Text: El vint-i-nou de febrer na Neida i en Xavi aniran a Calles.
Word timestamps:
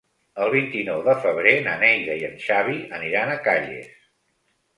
El 0.43 0.47
vint-i-nou 0.53 1.03
de 1.07 1.13
febrer 1.25 1.53
na 1.67 1.75
Neida 1.83 2.15
i 2.23 2.25
en 2.31 2.33
Xavi 2.47 2.79
aniran 3.01 3.35
a 3.37 3.37
Calles. 3.51 3.95